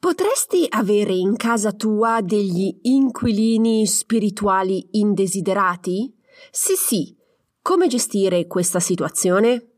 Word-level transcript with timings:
Potresti 0.00 0.64
avere 0.70 1.12
in 1.12 1.36
casa 1.36 1.72
tua 1.72 2.22
degli 2.22 2.74
inquilini 2.84 3.86
spirituali 3.86 4.88
indesiderati? 4.92 6.10
Sì, 6.50 6.72
sì. 6.74 7.14
Come 7.60 7.86
gestire 7.86 8.46
questa 8.46 8.80
situazione? 8.80 9.72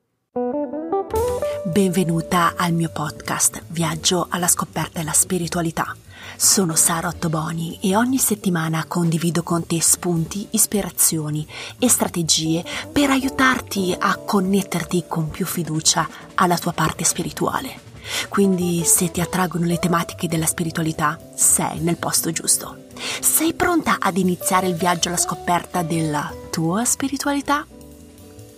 Benvenuta 1.64 2.54
al 2.56 2.72
mio 2.72 2.90
podcast 2.93 3.64
Viaggio 3.71 4.29
alla 4.30 4.46
scoperta 4.46 5.00
della 5.00 5.11
spiritualità. 5.11 5.93
Sono 6.37 6.77
Sara 6.77 7.09
Ottoboni 7.09 7.81
e 7.83 7.97
ogni 7.97 8.19
settimana 8.19 8.85
condivido 8.87 9.43
con 9.43 9.67
te 9.67 9.83
spunti, 9.83 10.47
ispirazioni 10.51 11.45
e 11.81 11.89
strategie 11.89 12.65
per 12.93 13.11
aiutarti 13.11 13.93
a 13.99 14.15
connetterti 14.19 15.03
con 15.09 15.31
più 15.31 15.45
fiducia 15.47 16.09
alla 16.34 16.59
tua 16.59 16.73
parte 16.73 17.02
spirituale. 17.02 17.91
Quindi 18.28 18.82
se 18.84 19.10
ti 19.10 19.20
attraggono 19.20 19.66
le 19.66 19.78
tematiche 19.78 20.28
della 20.28 20.46
spiritualità, 20.46 21.19
sei 21.34 21.80
nel 21.80 21.98
posto 21.98 22.30
giusto. 22.30 22.77
Sei 23.20 23.55
pronta 23.55 23.97
ad 23.98 24.16
iniziare 24.16 24.66
il 24.66 24.74
viaggio 24.74 25.09
alla 25.09 25.16
scoperta 25.16 25.83
della 25.83 26.33
tua 26.51 26.84
spiritualità? 26.84 27.66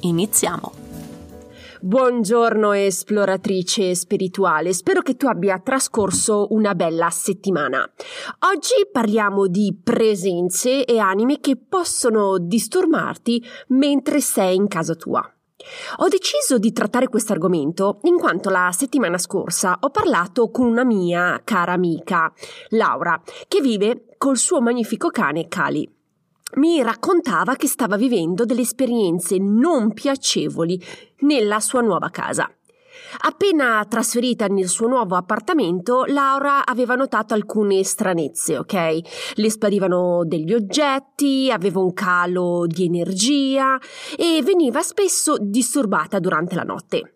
Iniziamo! 0.00 0.84
Buongiorno 1.84 2.72
esploratrice 2.72 3.94
spirituale, 3.94 4.72
spero 4.72 5.02
che 5.02 5.16
tu 5.16 5.26
abbia 5.26 5.60
trascorso 5.62 6.46
una 6.52 6.74
bella 6.74 7.10
settimana. 7.10 7.86
Oggi 8.50 8.88
parliamo 8.90 9.48
di 9.48 9.78
presenze 9.84 10.86
e 10.86 10.98
anime 10.98 11.40
che 11.40 11.56
possono 11.58 12.38
disturbarti 12.38 13.44
mentre 13.68 14.22
sei 14.22 14.56
in 14.56 14.66
casa 14.66 14.94
tua. 14.94 15.33
Ho 15.98 16.08
deciso 16.08 16.58
di 16.58 16.72
trattare 16.72 17.08
questo 17.08 17.32
argomento 17.32 18.00
in 18.02 18.16
quanto 18.16 18.50
la 18.50 18.70
settimana 18.72 19.18
scorsa 19.18 19.78
ho 19.80 19.90
parlato 19.90 20.50
con 20.50 20.66
una 20.66 20.84
mia 20.84 21.40
cara 21.44 21.72
amica, 21.72 22.32
Laura, 22.70 23.20
che 23.46 23.60
vive 23.60 24.06
col 24.18 24.36
suo 24.36 24.60
magnifico 24.60 25.10
cane 25.10 25.46
Cali. 25.46 25.88
Mi 26.56 26.82
raccontava 26.82 27.54
che 27.54 27.68
stava 27.68 27.96
vivendo 27.96 28.44
delle 28.44 28.62
esperienze 28.62 29.38
non 29.38 29.92
piacevoli 29.92 30.80
nella 31.20 31.60
sua 31.60 31.80
nuova 31.80 32.10
casa. 32.10 32.52
Appena 33.20 33.84
trasferita 33.88 34.46
nel 34.46 34.68
suo 34.68 34.86
nuovo 34.86 35.16
appartamento, 35.16 36.04
Laura 36.06 36.64
aveva 36.64 36.94
notato 36.94 37.34
alcune 37.34 37.82
stranezze, 37.82 38.58
ok? 38.58 39.00
Le 39.34 39.50
sparivano 39.50 40.22
degli 40.24 40.52
oggetti, 40.52 41.50
aveva 41.50 41.80
un 41.80 41.92
calo 41.92 42.66
di 42.66 42.84
energia 42.84 43.78
e 44.16 44.42
veniva 44.42 44.82
spesso 44.82 45.36
disturbata 45.38 46.18
durante 46.18 46.54
la 46.54 46.62
notte. 46.62 47.13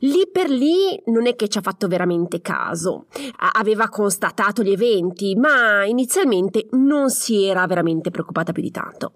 Lì 0.00 0.28
per 0.30 0.50
lì 0.50 1.00
non 1.06 1.26
è 1.26 1.36
che 1.36 1.48
ci 1.48 1.58
ha 1.58 1.62
fatto 1.62 1.86
veramente 1.86 2.40
caso. 2.40 3.06
Aveva 3.52 3.88
constatato 3.88 4.62
gli 4.62 4.72
eventi, 4.72 5.34
ma 5.36 5.84
inizialmente 5.84 6.66
non 6.72 7.10
si 7.10 7.44
era 7.44 7.66
veramente 7.66 8.10
preoccupata 8.10 8.52
più 8.52 8.62
di 8.62 8.70
tanto. 8.70 9.12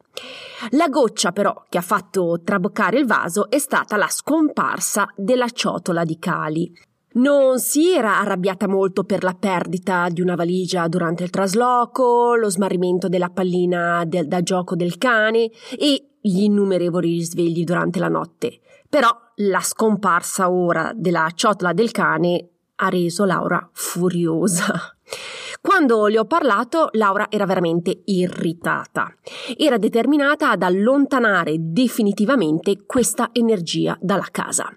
La 0.71 0.89
goccia 0.89 1.33
però 1.33 1.65
che 1.69 1.79
ha 1.79 1.83
fatto 1.83 2.41
traboccare 2.45 2.99
il 2.99 3.07
vaso 3.07 3.51
è 3.51 3.59
stata 3.59 3.97
la 3.97 4.09
scomparsa 4.09 5.13
della 5.17 5.49
ciotola 5.49 6.05
di 6.05 6.19
Cali. 6.19 6.73
Non 7.11 7.59
si 7.59 7.91
era 7.91 8.19
arrabbiata 8.19 8.69
molto 8.69 9.05
per 9.05 9.25
la 9.25 9.35
perdita 9.35 10.09
di 10.11 10.21
una 10.21 10.35
valigia 10.35 10.87
durante 10.89 11.25
il 11.25 11.31
trasloco, 11.31 12.35
lo 12.35 12.51
smarrimento 12.51 13.09
della 13.09 13.31
pallina 13.31 14.05
del, 14.07 14.29
da 14.29 14.43
gioco 14.43 14.77
del 14.77 14.99
cane 14.99 15.51
e 15.79 16.09
gli 16.21 16.43
innumerevoli 16.43 17.09
risvegli 17.09 17.65
durante 17.65 17.99
la 17.99 18.09
notte. 18.09 18.61
Però 18.89 19.09
la 19.37 19.61
scomparsa 19.61 20.51
ora 20.51 20.93
della 20.95 21.31
ciotola 21.35 21.73
del 21.73 21.91
cane 21.91 22.49
ha 22.77 22.89
reso 22.89 23.25
Laura 23.25 23.69
furiosa. 23.73 24.97
Quando 25.61 26.07
le 26.07 26.19
ho 26.19 26.25
parlato, 26.27 26.89
Laura 26.93 27.27
era 27.31 27.47
veramente 27.47 28.03
irritata. 28.05 29.13
Era 29.57 29.79
determinata 29.79 30.51
ad 30.51 30.63
allontanare 30.63 31.57
definitivamente 31.59 32.85
questa 32.87 33.31
energia 33.33 33.97
dalla 34.01 34.29
casa. 34.31 34.73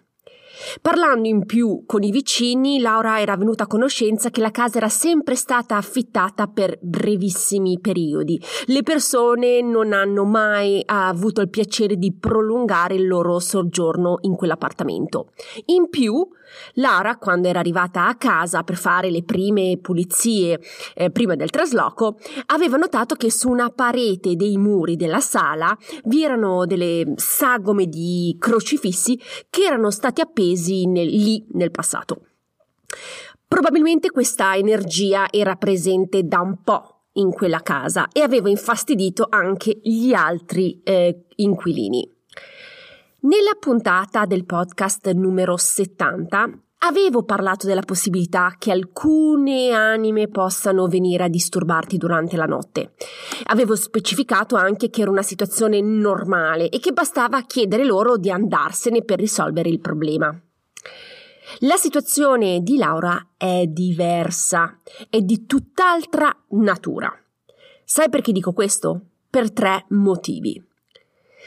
Parlando 0.82 1.28
in 1.28 1.46
più 1.46 1.84
con 1.86 2.04
i 2.04 2.12
vicini, 2.12 2.80
Laura 2.80 3.20
era 3.20 3.36
venuta 3.38 3.64
a 3.64 3.68
conoscenza 3.68 4.30
che 4.30 4.42
la 4.42 4.52
casa 4.52 4.78
era 4.78 4.90
sempre 4.90 5.36
stata 5.36 5.78
affittata 5.78 6.48
per 6.48 6.78
brevissimi 6.82 7.80
periodi. 7.80 8.42
Le 8.66 8.84
persone 8.84 9.62
non 9.62 9.94
hanno 9.94 10.26
mai 10.26 10.82
avuto 10.86 11.42
il 11.42 11.50
piacere 11.50 11.96
di 11.96 12.14
prolungare 12.14 12.96
il 12.96 13.08
loro 13.08 13.40
soggiorno 13.40 14.18
in 14.22 14.36
quell'appartamento. 14.36 15.32
In 15.66 15.90
più, 15.90 16.28
Lara, 16.74 17.18
quando 17.18 17.48
era 17.48 17.60
arrivata 17.60 18.08
a 18.08 18.16
casa 18.16 18.64
per 18.64 18.76
fare 18.76 19.10
le 19.10 19.24
prime 19.24 19.78
pulizie 19.82 20.60
eh, 20.96 21.10
prima 21.12 21.36
del 21.36 21.50
trasloco, 21.50 22.18
aveva 22.48 22.78
notato 22.78 23.16
che 23.16 23.32
su 23.32 23.50
una 23.50 23.70
parete 23.70 24.36
dei 24.36 24.58
muri 24.58 24.96
della 24.96 25.20
sala 25.20 25.78
vi 26.06 26.24
erano 26.24 26.66
delle 26.66 27.14
sagome 27.16 27.88
di 27.88 28.36
crocifissi 28.40 29.20
che 29.50 29.64
erano 29.64 29.92
stati 29.92 30.22
appesi 30.22 30.86
nel, 30.88 31.08
lì 31.08 31.46
nel 31.52 31.72
passato. 31.72 32.26
Probabilmente 33.48 34.12
questa 34.12 34.56
energia 34.56 35.30
era 35.30 35.56
presente 35.56 36.24
da 36.24 36.40
un 36.40 36.62
po' 36.64 37.02
in 37.14 37.32
quella 37.32 37.62
casa 37.62 38.08
e 38.12 38.22
aveva 38.22 38.50
infastidito 38.50 39.28
anche 39.30 39.80
gli 39.84 40.14
altri 40.14 40.82
eh, 40.84 41.26
inquilini. 41.36 42.10
Nella 43.24 43.54
puntata 43.60 44.26
del 44.26 44.46
podcast 44.46 45.08
numero 45.12 45.56
70 45.56 46.60
avevo 46.80 47.24
parlato 47.24 47.68
della 47.68 47.84
possibilità 47.84 48.56
che 48.58 48.72
alcune 48.72 49.70
anime 49.70 50.28
possano 50.28 50.88
venire 50.88 51.26
a 51.26 51.30
disturbarti 51.30 51.98
durante 51.98 52.36
la 52.36 52.46
notte. 52.46 52.94
Avevo 53.44 53.76
specificato 53.76 54.56
anche 54.56 54.90
che 54.90 55.02
era 55.02 55.12
una 55.12 55.22
situazione 55.22 55.82
normale 55.82 56.70
e 56.70 56.80
che 56.80 56.94
bastava 56.94 57.44
chiedere 57.44 57.86
loro 57.86 58.18
di 58.18 58.32
andarsene 58.32 59.04
per 59.04 59.20
risolvere 59.20 59.70
il 59.70 59.82
problema. 59.82 60.36
La 61.60 61.76
situazione 61.76 62.62
di 62.62 62.78
Laura 62.78 63.34
è 63.38 63.66
diversa, 63.68 64.80
è 65.12 65.22
di 65.22 65.46
tutt'altra 65.46 66.36
natura. 66.54 67.14
Sai 67.84 68.10
perché 68.10 68.32
dico 68.32 68.52
questo? 68.52 69.00
Per 69.30 69.52
tre 69.52 69.86
motivi. 69.90 70.70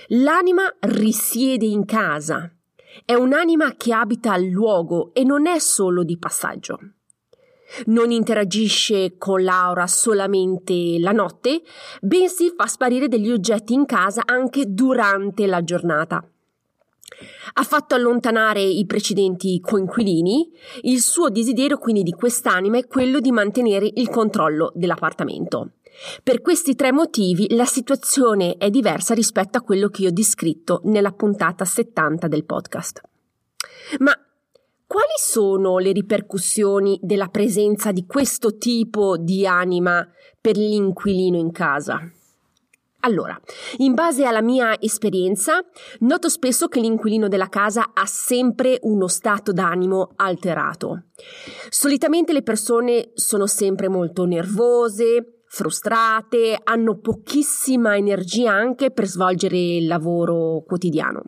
L'anima 0.09 0.75
risiede 0.81 1.65
in 1.65 1.84
casa, 1.84 2.50
è 3.04 3.15
un'anima 3.15 3.75
che 3.76 3.92
abita 3.92 4.34
il 4.37 4.50
luogo 4.50 5.12
e 5.15 5.25
non 5.25 5.47
è 5.47 5.59
solo 5.59 6.04
di 6.04 6.19
passaggio. 6.19 6.78
Non 7.87 8.10
interagisce 8.10 9.16
con 9.16 9.43
Laura 9.43 9.87
solamente 9.87 10.98
la 10.98 11.12
notte, 11.12 11.62
bensì 12.00 12.53
fa 12.54 12.66
sparire 12.66 13.09
degli 13.09 13.31
oggetti 13.31 13.72
in 13.72 13.87
casa 13.87 14.22
anche 14.25 14.64
durante 14.69 15.47
la 15.47 15.64
giornata. 15.64 16.28
Ha 17.54 17.62
fatto 17.62 17.94
allontanare 17.94 18.62
i 18.62 18.84
precedenti 18.87 19.59
coinquilini, 19.60 20.50
il 20.82 21.00
suo 21.00 21.31
desiderio 21.31 21.78
quindi 21.78 22.03
di 22.03 22.12
quest'anima 22.12 22.78
è 22.78 22.87
quello 22.87 23.20
di 23.20 23.32
mantenere 23.32 23.91
il 23.94 24.09
controllo 24.09 24.70
dell'appartamento. 24.75 25.70
Per 26.22 26.41
questi 26.41 26.75
tre 26.75 26.93
motivi 26.93 27.55
la 27.55 27.65
situazione 27.65 28.56
è 28.56 28.71
diversa 28.71 29.15
rispetto 29.15 29.59
a 29.59 29.62
quello 29.62 29.88
che 29.88 30.03
io 30.03 30.09
ho 30.09 30.12
descritto 30.12 30.81
nella 30.84 31.12
puntata 31.12 31.65
70 31.65 32.27
del 32.28 32.44
podcast. 32.44 33.00
Ma 33.99 34.12
quali 34.87 35.15
sono 35.16 35.78
le 35.78 35.93
ripercussioni 35.93 36.99
della 37.03 37.28
presenza 37.28 37.91
di 37.91 38.06
questo 38.06 38.56
tipo 38.59 39.16
di 39.16 39.47
anima 39.47 40.06
per 40.41 40.56
l'inquilino 40.56 41.37
in 41.37 41.50
casa? 41.53 42.00
Allora, 43.00 43.38
in 43.78 43.93
base 43.93 44.25
alla 44.25 44.41
mia 44.41 44.81
esperienza, 44.81 45.62
noto 46.00 46.31
spesso 46.31 46.69
che 46.69 46.81
l'inquilino 46.81 47.28
della 47.28 47.50
casa 47.50 47.91
ha 47.93 48.06
sempre 48.06 48.78
uno 48.82 49.09
stato 49.09 49.53
d'animo 49.53 50.12
alterato. 50.16 51.05
Solitamente 51.69 52.32
le 52.32 52.43
persone 52.43 53.11
sono 53.12 53.47
sempre 53.47 53.88
molto 53.88 54.25
nervose, 54.25 55.33
frustrate, 55.55 56.59
hanno 56.65 56.99
pochissima 56.99 57.97
energia 57.97 58.51
anche 58.51 58.91
per 58.91 59.06
svolgere 59.06 59.56
il 59.56 59.87
lavoro 59.87 60.65
quotidiano. 60.67 61.23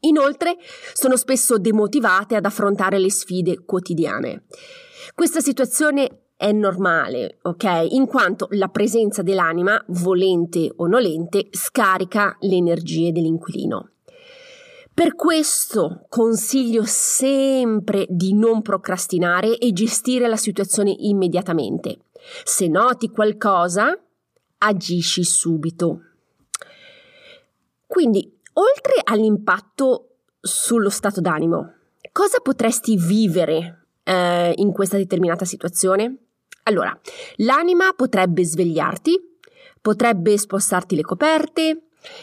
Inoltre 0.00 0.56
sono 0.94 1.16
spesso 1.16 1.58
demotivate 1.58 2.34
ad 2.34 2.46
affrontare 2.46 2.98
le 2.98 3.10
sfide 3.10 3.62
quotidiane. 3.64 4.44
Questa 5.14 5.40
situazione 5.40 6.28
è 6.34 6.50
normale, 6.50 7.40
ok? 7.42 7.88
In 7.90 8.06
quanto 8.06 8.48
la 8.52 8.68
presenza 8.68 9.20
dell'anima, 9.20 9.80
volente 9.88 10.72
o 10.74 10.86
nolente, 10.86 11.48
scarica 11.50 12.38
le 12.40 12.56
energie 12.56 13.12
dell'inquilino. 13.12 13.91
Per 14.94 15.14
questo 15.14 16.04
consiglio 16.10 16.82
sempre 16.84 18.06
di 18.10 18.34
non 18.34 18.60
procrastinare 18.60 19.56
e 19.56 19.72
gestire 19.72 20.28
la 20.28 20.36
situazione 20.36 20.94
immediatamente. 20.98 22.00
Se 22.44 22.68
noti 22.68 23.08
qualcosa, 23.08 23.98
agisci 24.58 25.24
subito. 25.24 26.00
Quindi, 27.86 28.38
oltre 28.54 29.00
all'impatto 29.02 30.16
sullo 30.40 30.90
stato 30.90 31.20
d'animo, 31.22 31.74
cosa 32.12 32.40
potresti 32.40 32.96
vivere 32.96 33.86
eh, 34.02 34.52
in 34.56 34.72
questa 34.72 34.98
determinata 34.98 35.46
situazione? 35.46 36.16
Allora, 36.64 36.96
l'anima 37.36 37.92
potrebbe 37.94 38.44
svegliarti, 38.44 39.38
potrebbe 39.80 40.36
spostarti 40.36 40.96
le 40.96 41.02
coperte, 41.02 41.82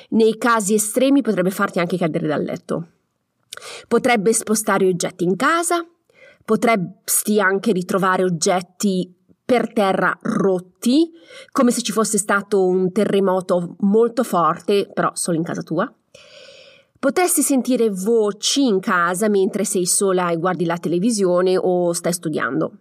nei 0.09 0.37
casi 0.37 0.73
estremi 0.73 1.21
potrebbe 1.21 1.51
farti 1.51 1.79
anche 1.79 1.97
cadere 1.97 2.27
dal 2.27 2.43
letto. 2.43 2.87
Potrebbe 3.87 4.33
spostare 4.33 4.87
oggetti 4.87 5.23
in 5.23 5.35
casa, 5.35 5.85
potresti 6.45 7.39
anche 7.39 7.71
ritrovare 7.71 8.23
oggetti 8.23 9.13
per 9.43 9.73
terra 9.73 10.15
rotti, 10.21 11.11
come 11.51 11.71
se 11.71 11.81
ci 11.81 11.91
fosse 11.91 12.17
stato 12.17 12.65
un 12.65 12.91
terremoto 12.91 13.75
molto 13.79 14.23
forte, 14.23 14.87
però 14.93 15.11
solo 15.15 15.37
in 15.37 15.43
casa 15.43 15.63
tua. 15.63 15.91
Potresti 16.99 17.41
sentire 17.41 17.89
voci 17.89 18.65
in 18.65 18.79
casa 18.79 19.29
mentre 19.29 19.63
sei 19.63 19.85
sola 19.85 20.29
e 20.29 20.37
guardi 20.37 20.65
la 20.65 20.77
televisione 20.77 21.57
o 21.57 21.93
stai 21.93 22.13
studiando. 22.13 22.73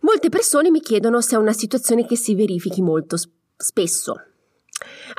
Molte 0.00 0.28
persone 0.28 0.70
mi 0.70 0.80
chiedono 0.80 1.20
se 1.20 1.36
è 1.36 1.38
una 1.38 1.52
situazione 1.52 2.06
che 2.06 2.16
si 2.16 2.34
verifichi 2.34 2.82
molto 2.82 3.16
spesso. 3.56 4.22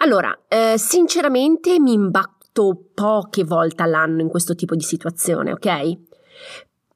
Allora, 0.01 0.45
eh, 0.47 0.77
sinceramente 0.77 1.79
mi 1.79 1.93
imbatto 1.93 2.89
poche 2.93 3.43
volte 3.43 3.83
all'anno 3.83 4.21
in 4.21 4.29
questo 4.29 4.55
tipo 4.55 4.75
di 4.75 4.83
situazione, 4.83 5.51
ok? 5.51 5.97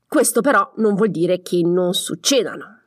Questo 0.07 0.41
però 0.41 0.71
non 0.77 0.95
vuol 0.95 1.09
dire 1.09 1.41
che 1.41 1.61
non 1.63 1.93
succedano. 1.93 2.81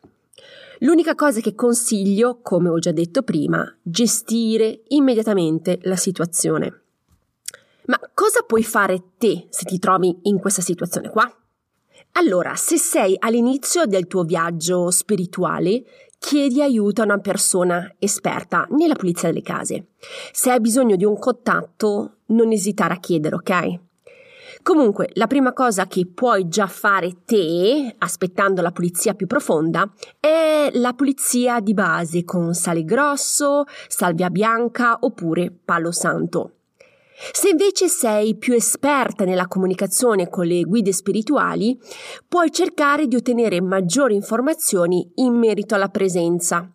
L'unica 0.80 1.14
cosa 1.14 1.40
che 1.40 1.54
consiglio, 1.54 2.40
come 2.40 2.68
ho 2.68 2.78
già 2.78 2.92
detto 2.92 3.22
prima, 3.22 3.66
gestire 3.82 4.82
immediatamente 4.88 5.78
la 5.82 5.96
situazione. 5.96 6.82
Ma 7.86 7.98
cosa 8.14 8.42
puoi 8.42 8.62
fare 8.62 9.02
te 9.18 9.46
se 9.50 9.64
ti 9.64 9.78
trovi 9.78 10.18
in 10.22 10.38
questa 10.38 10.62
situazione 10.62 11.10
qua? 11.10 11.30
Allora, 12.18 12.54
se 12.54 12.78
sei 12.78 13.14
all'inizio 13.18 13.84
del 13.84 14.06
tuo 14.06 14.22
viaggio 14.22 14.90
spirituale, 14.90 15.84
chiedi 16.18 16.62
aiuto 16.62 17.02
a 17.02 17.04
una 17.04 17.18
persona 17.18 17.94
esperta 17.98 18.66
nella 18.70 18.94
pulizia 18.94 19.28
delle 19.28 19.42
case. 19.42 19.88
Se 20.32 20.50
hai 20.50 20.60
bisogno 20.60 20.96
di 20.96 21.04
un 21.04 21.18
contatto, 21.18 22.20
non 22.28 22.52
esitare 22.52 22.94
a 22.94 23.00
chiedere, 23.00 23.34
ok? 23.34 23.80
Comunque, 24.62 25.10
la 25.12 25.26
prima 25.26 25.52
cosa 25.52 25.86
che 25.86 26.06
puoi 26.06 26.48
già 26.48 26.66
fare 26.66 27.18
te, 27.26 27.94
aspettando 27.98 28.62
la 28.62 28.72
pulizia 28.72 29.12
più 29.12 29.26
profonda, 29.26 29.86
è 30.18 30.70
la 30.72 30.94
pulizia 30.94 31.60
di 31.60 31.74
base 31.74 32.24
con 32.24 32.54
sale 32.54 32.82
grosso, 32.82 33.64
salvia 33.88 34.30
bianca 34.30 34.96
oppure 35.02 35.52
palo 35.52 35.92
santo. 35.92 36.55
Se 37.32 37.48
invece 37.48 37.88
sei 37.88 38.36
più 38.36 38.52
esperta 38.52 39.24
nella 39.24 39.46
comunicazione 39.46 40.28
con 40.28 40.46
le 40.46 40.62
guide 40.62 40.92
spirituali, 40.92 41.78
puoi 42.28 42.52
cercare 42.52 43.06
di 43.06 43.16
ottenere 43.16 43.62
maggiori 43.62 44.14
informazioni 44.14 45.10
in 45.14 45.32
merito 45.32 45.74
alla 45.74 45.88
presenza, 45.88 46.70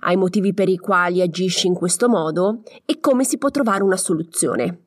ai 0.00 0.16
motivi 0.16 0.52
per 0.52 0.68
i 0.68 0.76
quali 0.76 1.22
agisci 1.22 1.66
in 1.66 1.74
questo 1.74 2.10
modo 2.10 2.62
e 2.84 3.00
come 3.00 3.24
si 3.24 3.38
può 3.38 3.50
trovare 3.50 3.82
una 3.82 3.96
soluzione. 3.96 4.82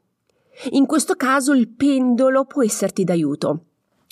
In 0.72 0.86
questo 0.86 1.16
caso 1.16 1.54
il 1.54 1.70
pendolo 1.70 2.46
può 2.46 2.64
esserti 2.64 3.04
d'aiuto. 3.04 3.64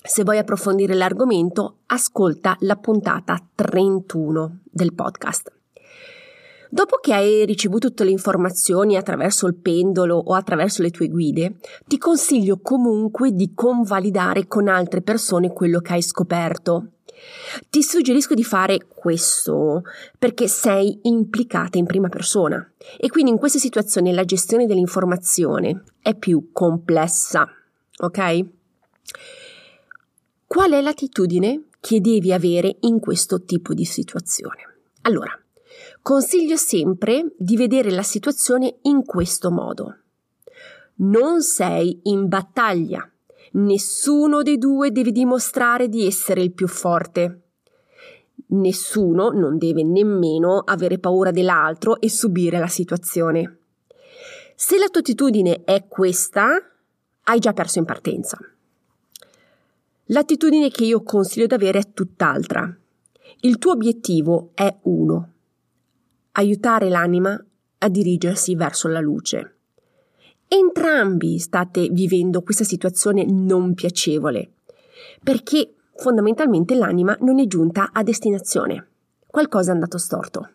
Se 0.04 0.24
vuoi 0.24 0.38
approfondire 0.38 0.96
l'argomento, 0.96 1.80
ascolta 1.88 2.56
la 2.62 2.78
puntata 2.78 3.38
31 3.54 4.60
del 4.64 4.94
podcast. 4.94 5.57
Dopo 6.70 6.98
che 6.98 7.14
hai 7.14 7.46
ricevuto 7.46 7.88
tutte 7.88 8.04
le 8.04 8.12
informazioni 8.12 8.98
attraverso 8.98 9.48
il 9.48 9.56
pendolo 9.56 10.18
o 10.18 10.34
attraverso 10.34 10.82
le 10.82 10.92
tue 10.92 11.08
guide, 11.08 11.58
ti 11.86 11.98
consiglio 11.98 12.60
comunque 12.62 13.32
di 13.32 13.54
convalidare 13.54 14.48
con 14.48 14.68
altre 14.68 15.02
persone 15.02 15.54
quello 15.54 15.80
che 15.80 15.94
hai 15.94 16.02
scoperto. 16.02 16.92
Ti 17.70 17.82
suggerisco 17.82 18.34
di 18.34 18.44
fare 18.44 18.86
questo 18.88 19.84
perché 20.20 20.48
sei 20.48 21.00
implicata 21.04 21.78
in 21.78 21.86
prima 21.86 22.10
persona 22.10 22.74
e 22.98 23.10
quindi 23.10 23.32
in 23.32 23.38
queste 23.38 23.60
situazioni 23.60 24.14
la 24.14 24.26
gestione 24.26 24.68
dell'informazione 24.68 25.84
è 26.02 26.16
più 26.16 26.50
complessa, 26.52 27.48
ok? 27.98 28.46
Qual 30.46 30.72
è 30.72 30.82
l'attitudine 30.82 31.64
che 31.80 32.02
devi 32.02 32.32
avere 32.32 32.78
in 32.82 33.00
questo 33.00 33.44
tipo 33.44 33.74
di 33.74 33.86
situazione? 33.86 34.76
Allora, 35.02 35.38
Consiglio 36.08 36.56
sempre 36.56 37.34
di 37.38 37.58
vedere 37.58 37.92
la 37.92 38.02
situazione 38.02 38.78
in 38.84 39.04
questo 39.04 39.52
modo. 39.52 39.98
Non 41.00 41.42
sei 41.42 42.00
in 42.04 42.30
battaglia. 42.30 43.12
Nessuno 43.52 44.42
dei 44.42 44.58
due 44.58 44.94
deve 44.94 45.12
dimostrare 45.12 45.90
di 45.90 46.06
essere 46.06 46.42
il 46.42 46.54
più 46.54 46.70
forte. 46.70 47.42
Nessuno 48.52 49.32
non 49.32 49.58
deve 49.58 49.84
nemmeno 49.84 50.60
avere 50.60 50.98
paura 50.98 51.32
dell'altro 51.32 52.00
e 52.00 52.10
subire 52.10 52.58
la 52.58 52.68
situazione. 52.68 53.58
Se 54.56 54.78
la 54.78 54.88
tua 54.88 55.02
attitudine 55.02 55.66
è 55.66 55.90
questa, 55.90 56.48
hai 57.24 57.40
già 57.40 57.52
perso 57.52 57.80
in 57.80 57.86
partenza. 57.86 58.38
L'attitudine 60.06 60.70
che 60.70 60.86
io 60.86 61.04
consiglio 61.04 61.48
di 61.48 61.54
avere 61.54 61.80
è 61.80 61.92
tutt'altra. 61.92 62.74
Il 63.42 63.58
tuo 63.58 63.74
obiettivo 63.74 64.52
è 64.54 64.74
uno, 64.84 65.32
aiutare 66.38 66.90
l'anima 66.90 67.40
a 67.80 67.90
dirigersi 67.90 68.56
verso 68.56 68.88
la 68.88 69.00
luce. 69.00 69.56
Entrambi 70.48 71.40
state 71.40 71.90
vivendo 71.90 72.42
questa 72.42 72.64
situazione 72.64 73.26
non 73.26 73.74
piacevole, 73.74 74.52
perché 75.22 75.74
fondamentalmente 75.96 76.76
l'anima 76.76 77.18
non 77.22 77.40
è 77.40 77.48
giunta 77.48 77.90
a 77.92 78.04
destinazione. 78.04 78.88
Qualcosa 79.26 79.72
è 79.72 79.74
andato 79.74 79.98
storto. 79.98 80.50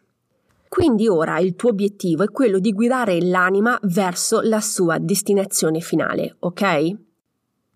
Quindi 0.69 1.07
ora 1.09 1.39
il 1.39 1.55
tuo 1.55 1.71
obiettivo 1.71 2.23
è 2.23 2.31
quello 2.31 2.59
di 2.59 2.73
guidare 2.73 3.21
l'anima 3.21 3.79
verso 3.83 4.41
la 4.41 4.61
sua 4.61 4.99
destinazione 4.99 5.81
finale, 5.81 6.37
ok? 6.39 6.97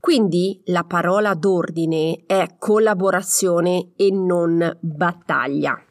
Quindi 0.00 0.62
la 0.66 0.84
parola 0.84 1.34
d'ordine 1.34 2.22
è 2.24 2.54
collaborazione 2.58 3.92
e 3.96 4.10
non 4.10 4.78
battaglia. 4.80 5.85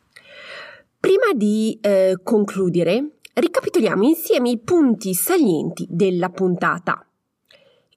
Prima 1.05 1.33
di 1.35 1.77
eh, 1.81 2.17
concludere, 2.23 3.17
ricapitoliamo 3.35 4.05
insieme 4.05 4.49
i 4.49 4.57
punti 4.57 5.13
salienti 5.13 5.85
della 5.87 6.29
puntata. 6.29 7.05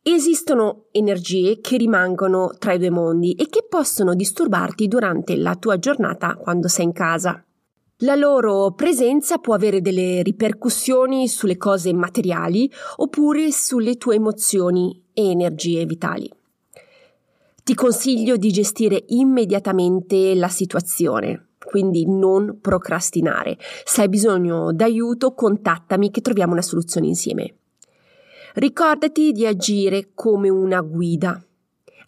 Esistono 0.02 0.88
energie 0.90 1.58
che 1.62 1.78
rimangono 1.78 2.54
tra 2.58 2.74
i 2.74 2.78
due 2.78 2.90
mondi 2.90 3.32
e 3.32 3.48
che 3.48 3.64
possono 3.66 4.14
disturbarti 4.14 4.88
durante 4.88 5.36
la 5.36 5.56
tua 5.56 5.78
giornata 5.78 6.34
quando 6.34 6.68
sei 6.68 6.84
in 6.84 6.92
casa. 6.92 7.42
La 8.00 8.14
loro 8.14 8.72
presenza 8.72 9.38
può 9.38 9.54
avere 9.54 9.80
delle 9.80 10.22
ripercussioni 10.22 11.28
sulle 11.28 11.56
cose 11.56 11.94
materiali 11.94 12.70
oppure 12.96 13.50
sulle 13.52 13.96
tue 13.96 14.16
emozioni 14.16 15.02
e 15.14 15.30
energie 15.30 15.86
vitali. 15.86 16.30
Ti 17.64 17.74
consiglio 17.74 18.36
di 18.36 18.52
gestire 18.52 19.02
immediatamente 19.06 20.34
la 20.34 20.48
situazione 20.48 21.47
quindi 21.64 22.06
non 22.06 22.58
procrastinare. 22.60 23.58
Se 23.84 24.02
hai 24.02 24.08
bisogno 24.08 24.72
d'aiuto, 24.72 25.32
contattami 25.34 26.10
che 26.10 26.20
troviamo 26.20 26.52
una 26.52 26.62
soluzione 26.62 27.06
insieme. 27.06 27.54
Ricordati 28.54 29.32
di 29.32 29.46
agire 29.46 30.10
come 30.14 30.48
una 30.48 30.80
guida. 30.80 31.40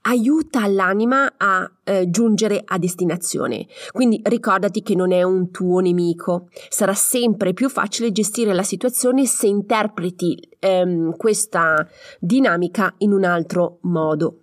Aiuta 0.02 0.66
l'anima 0.66 1.34
a 1.36 1.70
eh, 1.84 2.08
giungere 2.08 2.62
a 2.64 2.78
destinazione. 2.78 3.66
Quindi 3.92 4.20
ricordati 4.24 4.82
che 4.82 4.94
non 4.94 5.12
è 5.12 5.22
un 5.22 5.50
tuo 5.50 5.80
nemico. 5.80 6.48
Sarà 6.70 6.94
sempre 6.94 7.52
più 7.52 7.68
facile 7.68 8.10
gestire 8.10 8.54
la 8.54 8.62
situazione 8.62 9.26
se 9.26 9.46
interpreti 9.46 10.40
ehm, 10.58 11.16
questa 11.16 11.86
dinamica 12.18 12.94
in 12.98 13.12
un 13.12 13.24
altro 13.24 13.78
modo. 13.82 14.38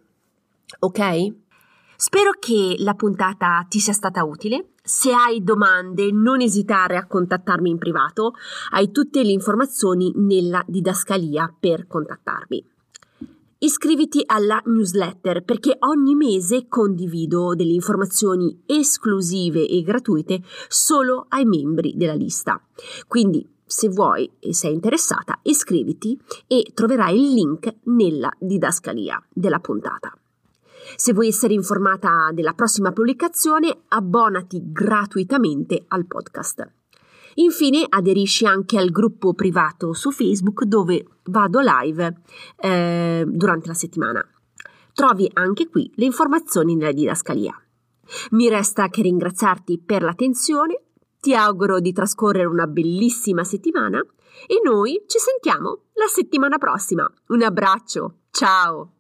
Ok? 0.80 1.34
Spero 2.00 2.30
che 2.38 2.76
la 2.78 2.94
puntata 2.94 3.66
ti 3.68 3.80
sia 3.80 3.92
stata 3.92 4.24
utile. 4.24 4.74
Se 4.84 5.12
hai 5.12 5.44
domande, 5.44 6.12
non 6.12 6.42
esitare 6.42 6.96
a 6.96 7.08
contattarmi 7.08 7.72
in 7.72 7.80
privato. 7.80 8.34
Hai 8.70 8.92
tutte 8.92 9.24
le 9.24 9.32
informazioni 9.32 10.14
nella 10.16 10.64
didascalia 10.68 11.52
per 11.60 11.88
contattarmi. 11.88 12.64
Iscriviti 13.58 14.22
alla 14.28 14.62
newsletter 14.64 15.44
perché 15.44 15.76
ogni 15.80 16.14
mese 16.14 16.68
condivido 16.68 17.56
delle 17.56 17.74
informazioni 17.74 18.62
esclusive 18.68 19.68
e 19.68 19.82
gratuite 19.82 20.44
solo 20.68 21.26
ai 21.30 21.46
membri 21.46 21.94
della 21.96 22.14
lista. 22.14 22.62
Quindi, 23.08 23.44
se 23.66 23.90
vuoi 23.90 24.30
e 24.40 24.54
sei 24.54 24.74
interessata, 24.74 25.40
iscriviti 25.42 26.16
e 26.46 26.64
troverai 26.76 27.20
il 27.20 27.34
link 27.34 27.74
nella 27.86 28.32
didascalia 28.38 29.20
della 29.34 29.60
puntata. 29.60 30.16
Se 30.96 31.14
vuoi 31.14 31.28
essere 31.28 31.54
informata 31.54 32.30
della 32.34 32.54
prossima 32.54 32.92
pubblicazione, 32.92 33.84
abbonati 33.90 34.62
gratuitamente 34.64 35.86
al 35.88 36.06
podcast. 36.06 36.72
Infine 37.36 37.86
aderisci 37.88 38.46
anche 38.46 38.80
al 38.80 38.90
gruppo 38.90 39.34
privato 39.34 39.94
su 39.94 40.12
Facebook 40.12 40.64
dove 40.64 41.06
vado 41.26 41.60
live 41.62 42.22
eh, 42.60 43.24
durante 43.28 43.68
la 43.68 43.74
settimana. 43.76 44.28
Trovi 44.94 45.30
anche 45.34 45.68
qui 45.68 45.92
le 45.96 46.06
informazioni 46.06 46.76
nella 46.76 46.92
didascalia. 46.92 47.54
Mi 48.32 48.50
resta 48.50 48.90
che 48.90 49.04
ringraziarti 49.04 49.80
per 49.86 50.02
l'attenzione, 50.02 50.82
ti 51.20 51.36
auguro 51.36 51.80
di 51.80 51.94
trascorrere 51.94 52.48
una 52.48 52.66
bellissima 52.66 53.44
settimana 53.44 54.04
e 54.48 54.62
noi 54.64 55.04
ci 55.08 55.20
sentiamo 55.20 55.84
la 55.94 56.08
settimana 56.08 56.58
prossima. 56.58 57.12
Un 57.28 57.44
abbraccio, 57.44 58.22
ciao! 58.32 58.97